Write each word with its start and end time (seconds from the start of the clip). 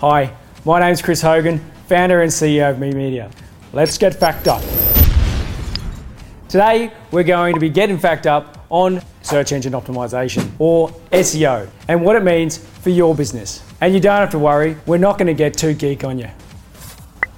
Hi, 0.00 0.34
my 0.64 0.80
name's 0.80 1.02
Chris 1.02 1.20
Hogan, 1.20 1.58
founder 1.86 2.22
and 2.22 2.32
CEO 2.32 2.70
of 2.70 2.78
Me 2.78 2.90
Media. 2.90 3.30
Let's 3.74 3.98
get 3.98 4.14
fact 4.14 4.48
up. 4.48 4.62
Today, 6.48 6.90
we're 7.10 7.22
going 7.22 7.52
to 7.52 7.60
be 7.60 7.68
getting 7.68 7.98
fact 7.98 8.26
up 8.26 8.64
on 8.70 9.02
search 9.20 9.52
engine 9.52 9.74
optimization 9.74 10.50
or 10.58 10.88
SEO 11.12 11.68
and 11.88 12.02
what 12.02 12.16
it 12.16 12.22
means 12.22 12.56
for 12.56 12.88
your 12.88 13.14
business. 13.14 13.62
And 13.82 13.92
you 13.92 14.00
don't 14.00 14.20
have 14.20 14.30
to 14.30 14.38
worry, 14.38 14.74
we're 14.86 14.96
not 14.96 15.18
going 15.18 15.26
to 15.26 15.34
get 15.34 15.52
too 15.52 15.74
geek 15.74 16.02
on 16.02 16.18
you. 16.18 16.30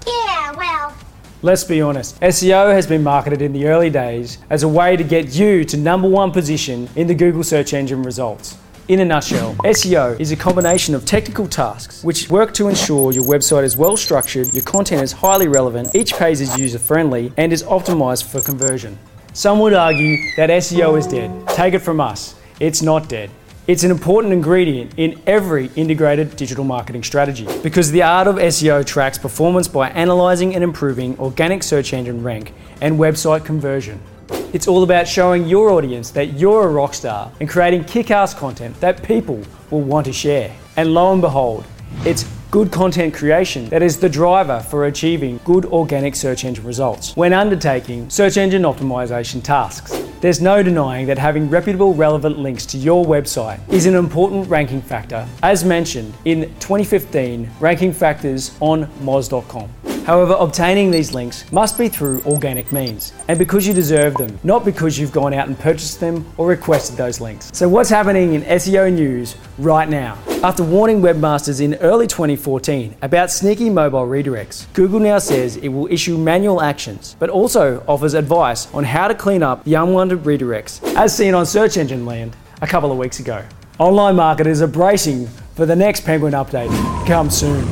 Yeah, 0.06 0.52
well, 0.52 0.96
Let's 1.42 1.64
be 1.64 1.80
honest, 1.80 2.20
SEO 2.20 2.72
has 2.72 2.86
been 2.86 3.02
marketed 3.02 3.42
in 3.42 3.52
the 3.52 3.66
early 3.66 3.90
days 3.90 4.38
as 4.50 4.62
a 4.62 4.68
way 4.68 4.96
to 4.96 5.02
get 5.02 5.34
you 5.34 5.64
to 5.64 5.76
number 5.76 6.08
one 6.08 6.30
position 6.30 6.88
in 6.94 7.08
the 7.08 7.14
Google 7.16 7.42
search 7.42 7.74
engine 7.74 8.04
results. 8.04 8.56
In 8.92 9.00
a 9.00 9.06
nutshell, 9.06 9.54
SEO 9.64 10.20
is 10.20 10.32
a 10.32 10.36
combination 10.36 10.94
of 10.94 11.06
technical 11.06 11.48
tasks 11.48 12.04
which 12.04 12.28
work 12.28 12.52
to 12.52 12.68
ensure 12.68 13.10
your 13.10 13.24
website 13.24 13.64
is 13.64 13.74
well 13.74 13.96
structured, 13.96 14.52
your 14.52 14.64
content 14.64 15.00
is 15.00 15.12
highly 15.12 15.48
relevant, 15.48 15.94
each 15.94 16.12
page 16.12 16.42
is 16.42 16.58
user 16.58 16.78
friendly, 16.78 17.32
and 17.38 17.54
is 17.54 17.62
optimized 17.62 18.24
for 18.24 18.42
conversion. 18.42 18.98
Some 19.32 19.60
would 19.60 19.72
argue 19.72 20.18
that 20.36 20.50
SEO 20.50 20.98
is 20.98 21.06
dead. 21.06 21.30
Take 21.48 21.72
it 21.72 21.78
from 21.78 22.02
us, 22.02 22.34
it's 22.60 22.82
not 22.82 23.08
dead. 23.08 23.30
It's 23.66 23.82
an 23.82 23.90
important 23.90 24.34
ingredient 24.34 24.92
in 24.98 25.18
every 25.26 25.70
integrated 25.74 26.36
digital 26.36 26.64
marketing 26.64 27.02
strategy 27.02 27.48
because 27.62 27.92
the 27.92 28.02
art 28.02 28.28
of 28.28 28.36
SEO 28.36 28.84
tracks 28.84 29.16
performance 29.16 29.68
by 29.68 29.88
analyzing 29.88 30.54
and 30.54 30.62
improving 30.62 31.18
organic 31.18 31.62
search 31.62 31.94
engine 31.94 32.22
rank 32.22 32.52
and 32.82 32.98
website 32.98 33.46
conversion. 33.46 34.02
It's 34.52 34.68
all 34.68 34.82
about 34.82 35.08
showing 35.08 35.46
your 35.46 35.70
audience 35.70 36.10
that 36.10 36.34
you're 36.38 36.64
a 36.64 36.70
rock 36.70 36.92
star 36.92 37.32
and 37.40 37.48
creating 37.48 37.84
kick 37.84 38.10
ass 38.10 38.34
content 38.34 38.78
that 38.80 39.02
people 39.02 39.40
will 39.70 39.80
want 39.80 40.04
to 40.04 40.12
share. 40.12 40.54
And 40.76 40.92
lo 40.92 41.10
and 41.10 41.22
behold, 41.22 41.64
it's 42.04 42.24
good 42.50 42.70
content 42.70 43.14
creation 43.14 43.66
that 43.70 43.82
is 43.82 43.98
the 43.98 44.10
driver 44.10 44.60
for 44.60 44.84
achieving 44.84 45.40
good 45.46 45.64
organic 45.64 46.14
search 46.14 46.44
engine 46.44 46.66
results 46.66 47.16
when 47.16 47.32
undertaking 47.32 48.10
search 48.10 48.36
engine 48.36 48.64
optimization 48.64 49.42
tasks. 49.42 49.98
There's 50.20 50.42
no 50.42 50.62
denying 50.62 51.06
that 51.06 51.16
having 51.16 51.48
reputable, 51.48 51.94
relevant 51.94 52.38
links 52.38 52.66
to 52.66 52.76
your 52.76 53.06
website 53.06 53.58
is 53.72 53.86
an 53.86 53.94
important 53.94 54.50
ranking 54.50 54.82
factor, 54.82 55.26
as 55.42 55.64
mentioned 55.64 56.12
in 56.26 56.42
2015 56.60 57.48
ranking 57.58 57.92
factors 57.92 58.54
on 58.60 58.84
Moz.com. 59.00 59.70
However, 60.04 60.34
obtaining 60.36 60.90
these 60.90 61.14
links 61.14 61.50
must 61.52 61.78
be 61.78 61.88
through 61.88 62.22
organic 62.26 62.72
means, 62.72 63.12
and 63.28 63.38
because 63.38 63.66
you 63.66 63.72
deserve 63.72 64.14
them, 64.14 64.38
not 64.42 64.64
because 64.64 64.98
you've 64.98 65.12
gone 65.12 65.32
out 65.32 65.46
and 65.46 65.56
purchased 65.58 66.00
them 66.00 66.26
or 66.36 66.48
requested 66.48 66.96
those 66.96 67.20
links. 67.20 67.50
So, 67.54 67.68
what's 67.68 67.88
happening 67.88 68.34
in 68.34 68.42
SEO 68.42 68.92
news 68.92 69.36
right 69.58 69.88
now? 69.88 70.18
After 70.42 70.64
warning 70.64 71.00
webmasters 71.00 71.60
in 71.60 71.74
early 71.76 72.08
2014 72.08 72.96
about 73.00 73.30
sneaky 73.30 73.70
mobile 73.70 74.06
redirects, 74.06 74.66
Google 74.72 74.98
now 74.98 75.18
says 75.18 75.56
it 75.56 75.68
will 75.68 75.86
issue 75.86 76.18
manual 76.18 76.60
actions, 76.60 77.14
but 77.20 77.30
also 77.30 77.84
offers 77.86 78.14
advice 78.14 78.72
on 78.74 78.82
how 78.82 79.06
to 79.06 79.14
clean 79.14 79.44
up 79.44 79.62
the 79.62 79.74
unwanted 79.74 80.24
redirects, 80.24 80.82
as 80.96 81.16
seen 81.16 81.32
on 81.32 81.46
Search 81.46 81.76
Engine 81.76 82.04
Land 82.04 82.36
a 82.60 82.66
couple 82.66 82.90
of 82.90 82.98
weeks 82.98 83.20
ago. 83.20 83.44
Online 83.78 84.16
marketers 84.16 84.60
are 84.62 84.66
bracing 84.66 85.28
for 85.54 85.64
the 85.64 85.76
next 85.76 86.00
Penguin 86.04 86.32
update 86.32 86.70
come 87.06 87.30
soon. 87.30 87.62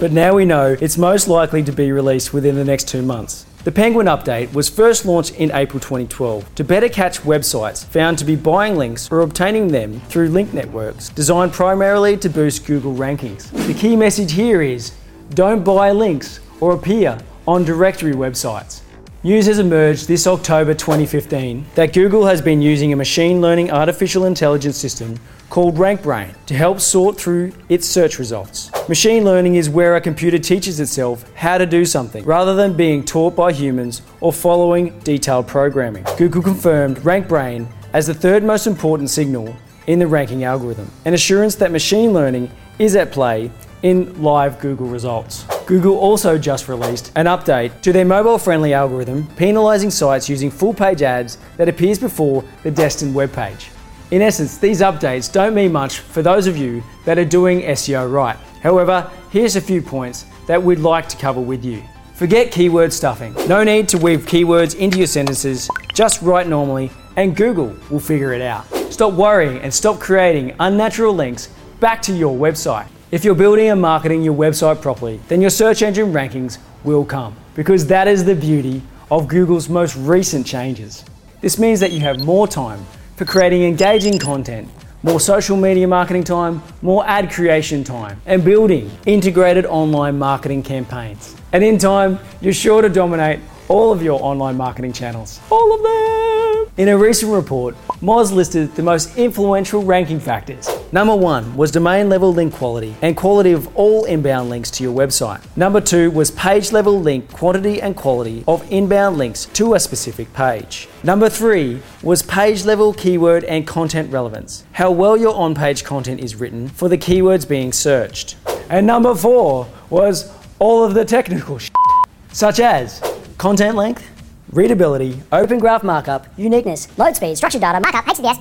but 0.00 0.12
now 0.12 0.34
we 0.34 0.46
know 0.46 0.74
it's 0.80 0.96
most 0.96 1.28
likely 1.28 1.62
to 1.62 1.70
be 1.70 1.92
released 1.92 2.32
within 2.32 2.54
the 2.54 2.64
next 2.64 2.88
two 2.88 3.02
months. 3.02 3.44
The 3.64 3.70
Penguin 3.70 4.06
update 4.06 4.50
was 4.54 4.70
first 4.70 5.04
launched 5.04 5.34
in 5.34 5.50
April 5.52 5.78
2012 5.78 6.54
to 6.54 6.64
better 6.64 6.88
catch 6.88 7.20
websites 7.20 7.84
found 7.84 8.18
to 8.18 8.24
be 8.24 8.34
buying 8.34 8.76
links 8.76 9.12
or 9.12 9.20
obtaining 9.20 9.68
them 9.68 10.00
through 10.08 10.30
link 10.30 10.54
networks 10.54 11.10
designed 11.10 11.52
primarily 11.52 12.16
to 12.16 12.30
boost 12.30 12.64
Google 12.64 12.94
rankings. 12.94 13.50
The 13.66 13.74
key 13.74 13.94
message 13.94 14.32
here 14.32 14.62
is 14.62 14.92
don't 15.34 15.62
buy 15.62 15.92
links 15.92 16.40
or 16.60 16.72
appear 16.72 17.18
on 17.46 17.64
directory 17.64 18.14
websites. 18.14 18.80
News 19.22 19.44
has 19.44 19.58
emerged 19.58 20.08
this 20.08 20.26
October 20.26 20.72
2015 20.72 21.66
that 21.74 21.92
Google 21.92 22.24
has 22.24 22.40
been 22.40 22.62
using 22.62 22.94
a 22.94 22.96
machine 22.96 23.42
learning 23.42 23.70
artificial 23.70 24.24
intelligence 24.24 24.78
system 24.78 25.20
called 25.50 25.74
RankBrain 25.74 26.32
to 26.46 26.54
help 26.54 26.80
sort 26.80 27.18
through 27.18 27.52
its 27.68 27.86
search 27.86 28.18
results. 28.18 28.70
Machine 28.88 29.24
learning 29.24 29.56
is 29.56 29.68
where 29.68 29.96
a 29.96 30.00
computer 30.00 30.38
teaches 30.38 30.80
itself 30.80 31.30
how 31.34 31.58
to 31.58 31.66
do 31.66 31.84
something 31.84 32.24
rather 32.24 32.54
than 32.54 32.72
being 32.72 33.04
taught 33.04 33.34
by 33.36 33.52
humans 33.52 34.02
or 34.20 34.32
following 34.32 34.96
detailed 35.00 35.48
programming. 35.48 36.04
Google 36.16 36.42
confirmed 36.42 36.98
RankBrain 36.98 37.66
as 37.92 38.06
the 38.06 38.14
third 38.14 38.44
most 38.44 38.68
important 38.68 39.10
signal 39.10 39.54
in 39.88 39.98
the 39.98 40.06
ranking 40.06 40.44
algorithm, 40.44 40.88
an 41.04 41.14
assurance 41.14 41.56
that 41.56 41.72
machine 41.72 42.12
learning 42.12 42.48
is 42.78 42.94
at 42.94 43.10
play 43.10 43.50
in 43.82 44.22
live 44.22 44.60
Google 44.60 44.86
results. 44.86 45.44
Google 45.66 45.96
also 45.98 46.38
just 46.38 46.68
released 46.68 47.10
an 47.16 47.26
update 47.26 47.80
to 47.80 47.92
their 47.92 48.04
mobile 48.04 48.38
friendly 48.38 48.72
algorithm, 48.72 49.26
penalizing 49.36 49.90
sites 49.90 50.28
using 50.28 50.50
full 50.50 50.74
page 50.74 51.02
ads 51.02 51.38
that 51.56 51.68
appears 51.68 51.98
before 51.98 52.44
the 52.62 52.70
destined 52.70 53.14
web 53.14 53.32
page. 53.32 53.70
In 54.10 54.22
essence, 54.22 54.58
these 54.58 54.80
updates 54.80 55.30
don't 55.30 55.54
mean 55.54 55.70
much 55.70 56.00
for 56.00 56.20
those 56.20 56.48
of 56.48 56.56
you 56.56 56.82
that 57.04 57.16
are 57.16 57.24
doing 57.24 57.60
SEO 57.60 58.12
right. 58.12 58.36
However, 58.60 59.08
here's 59.30 59.54
a 59.54 59.60
few 59.60 59.80
points 59.80 60.26
that 60.48 60.60
we'd 60.60 60.80
like 60.80 61.08
to 61.10 61.16
cover 61.16 61.40
with 61.40 61.64
you. 61.64 61.84
Forget 62.14 62.50
keyword 62.50 62.92
stuffing. 62.92 63.32
No 63.46 63.62
need 63.62 63.88
to 63.90 63.98
weave 63.98 64.26
keywords 64.26 64.74
into 64.74 64.98
your 64.98 65.06
sentences, 65.06 65.70
just 65.94 66.22
write 66.22 66.48
normally 66.48 66.90
and 67.16 67.36
Google 67.36 67.76
will 67.88 68.00
figure 68.00 68.32
it 68.32 68.42
out. 68.42 68.66
Stop 68.92 69.12
worrying 69.14 69.58
and 69.58 69.72
stop 69.72 70.00
creating 70.00 70.56
unnatural 70.58 71.14
links 71.14 71.48
back 71.78 72.02
to 72.02 72.12
your 72.12 72.36
website. 72.36 72.88
If 73.12 73.24
you're 73.24 73.36
building 73.36 73.68
and 73.68 73.80
marketing 73.80 74.22
your 74.22 74.34
website 74.34 74.82
properly, 74.82 75.20
then 75.28 75.40
your 75.40 75.50
search 75.50 75.82
engine 75.82 76.12
rankings 76.12 76.58
will 76.82 77.04
come 77.04 77.36
because 77.54 77.86
that 77.86 78.08
is 78.08 78.24
the 78.24 78.34
beauty 78.34 78.82
of 79.08 79.28
Google's 79.28 79.68
most 79.68 79.94
recent 79.94 80.44
changes. 80.44 81.04
This 81.40 81.60
means 81.60 81.78
that 81.78 81.92
you 81.92 82.00
have 82.00 82.24
more 82.24 82.48
time 82.48 82.84
for 83.20 83.26
creating 83.26 83.64
engaging 83.64 84.18
content, 84.18 84.66
more 85.02 85.20
social 85.20 85.54
media 85.54 85.86
marketing 85.86 86.24
time, 86.24 86.62
more 86.80 87.06
ad 87.06 87.30
creation 87.30 87.84
time, 87.84 88.18
and 88.24 88.42
building 88.42 88.90
integrated 89.04 89.66
online 89.66 90.18
marketing 90.18 90.62
campaigns. 90.62 91.36
And 91.52 91.62
in 91.62 91.76
time, 91.76 92.18
you're 92.40 92.54
sure 92.54 92.80
to 92.80 92.88
dominate 92.88 93.40
all 93.68 93.92
of 93.92 94.02
your 94.02 94.22
online 94.22 94.56
marketing 94.56 94.94
channels. 94.94 95.38
All 95.50 95.74
of 95.74 95.82
them! 95.82 96.29
In 96.76 96.88
a 96.88 96.96
recent 96.96 97.32
report, 97.32 97.74
Moz 98.00 98.32
listed 98.32 98.74
the 98.76 98.82
most 98.82 99.18
influential 99.18 99.82
ranking 99.82 100.20
factors. 100.20 100.68
Number 100.92 101.16
one 101.16 101.56
was 101.56 101.72
domain 101.72 102.08
level 102.08 102.32
link 102.32 102.54
quality 102.54 102.94
and 103.02 103.16
quality 103.16 103.50
of 103.50 103.76
all 103.76 104.04
inbound 104.04 104.50
links 104.50 104.70
to 104.72 104.84
your 104.84 104.96
website. 104.96 105.44
Number 105.56 105.80
two 105.80 106.12
was 106.12 106.30
page 106.30 106.70
level 106.70 107.00
link 107.00 107.30
quantity 107.32 107.82
and 107.82 107.96
quality 107.96 108.44
of 108.46 108.64
inbound 108.70 109.18
links 109.18 109.46
to 109.46 109.74
a 109.74 109.80
specific 109.80 110.32
page. 110.32 110.88
Number 111.02 111.28
three 111.28 111.82
was 112.04 112.22
page 112.22 112.64
level 112.64 112.94
keyword 112.94 113.42
and 113.44 113.66
content 113.66 114.12
relevance, 114.12 114.64
how 114.72 114.92
well 114.92 115.16
your 115.16 115.34
on 115.34 115.56
page 115.56 115.82
content 115.82 116.20
is 116.20 116.36
written 116.36 116.68
for 116.68 116.88
the 116.88 116.98
keywords 116.98 117.48
being 117.48 117.72
searched. 117.72 118.36
And 118.68 118.86
number 118.86 119.16
four 119.16 119.66
was 119.90 120.32
all 120.60 120.84
of 120.84 120.94
the 120.94 121.04
technical 121.04 121.58
such 122.32 122.60
as 122.60 123.02
content 123.38 123.74
length, 123.74 124.08
readability, 124.52 125.20
Open 125.32 125.58
graph 125.58 125.82
markup, 125.82 126.26
uniqueness, 126.36 126.86
load 126.98 127.16
speed, 127.16 127.36
structured 127.36 127.60
data, 127.60 127.80
markup, 127.80 128.04
HTTPS. 128.06 128.38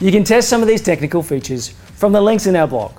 You 0.00 0.10
can 0.10 0.24
test 0.24 0.48
some 0.48 0.62
of 0.62 0.68
these 0.68 0.80
technical 0.80 1.22
features 1.22 1.68
from 1.96 2.12
the 2.12 2.20
links 2.20 2.46
in 2.46 2.56
our 2.56 2.66
blog, 2.66 2.92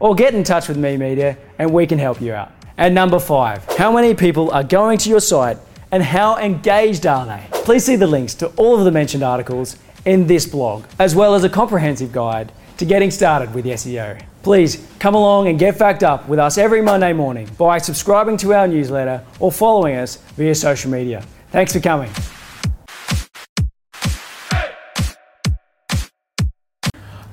or 0.00 0.14
get 0.14 0.34
in 0.34 0.44
touch 0.44 0.68
with 0.68 0.76
Me 0.76 0.98
Media 0.98 1.38
and 1.58 1.72
we 1.72 1.86
can 1.86 1.98
help 1.98 2.20
you 2.20 2.34
out. 2.34 2.52
And 2.76 2.94
number 2.94 3.18
five, 3.18 3.64
how 3.78 3.90
many 3.90 4.14
people 4.14 4.50
are 4.50 4.64
going 4.64 4.98
to 4.98 5.08
your 5.08 5.20
site 5.20 5.56
and 5.90 6.02
how 6.02 6.36
engaged 6.36 7.06
are 7.06 7.24
they? 7.24 7.46
Please 7.52 7.84
see 7.84 7.96
the 7.96 8.06
links 8.06 8.34
to 8.34 8.48
all 8.56 8.78
of 8.78 8.84
the 8.84 8.90
mentioned 8.90 9.22
articles 9.22 9.78
in 10.04 10.26
this 10.26 10.46
blog, 10.46 10.84
as 10.98 11.14
well 11.14 11.34
as 11.34 11.44
a 11.44 11.48
comprehensive 11.48 12.12
guide 12.12 12.52
to 12.82 12.86
getting 12.86 13.12
started 13.12 13.54
with 13.54 13.64
SEO. 13.64 14.20
Please 14.42 14.84
come 14.98 15.14
along 15.14 15.46
and 15.46 15.56
get 15.56 15.76
fact 15.76 16.02
up 16.02 16.28
with 16.28 16.40
us 16.40 16.58
every 16.58 16.82
Monday 16.82 17.12
morning 17.12 17.48
by 17.56 17.78
subscribing 17.78 18.36
to 18.38 18.52
our 18.54 18.66
newsletter 18.66 19.22
or 19.38 19.52
following 19.52 19.94
us 19.94 20.16
via 20.34 20.52
social 20.52 20.90
media. 20.90 21.22
Thanks 21.52 21.72
for 21.72 21.78
coming. 21.78 22.10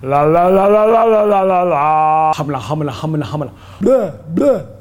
La 0.04 0.22
la 0.22 0.48
la 0.48 0.68
la 0.68 0.84
la 0.86 1.04
la 1.04 1.24
la 1.24 1.42
la 1.42 1.64
la. 1.64 2.34
Humla 2.34 2.62
humla 2.62 2.92
humla 2.92 3.26
humla. 3.26 3.52
Blah 3.82 4.12
blah. 4.30 4.79